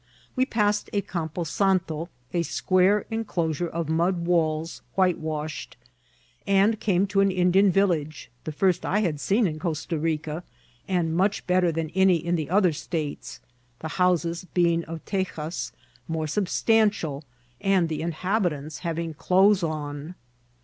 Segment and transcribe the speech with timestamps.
[0.35, 5.77] We passed a Campo Santo, a square enclosure of mud walls whitewashed,
[6.47, 10.43] and came to an Indian vil lage, the first I had seen in Costa Rica,
[10.87, 13.41] and much better than any in the other states,
[13.77, 15.71] the houses being of tejas,
[16.07, 17.23] more substantial,
[17.61, 20.15] and the inhabitants having clothes on.